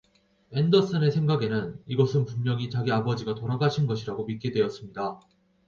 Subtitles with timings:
[0.53, 5.19] 앤더슨의 생각에는 이것은 분명히 자기 아버지가 돌아가신 것이라고 믿게 되었습니다.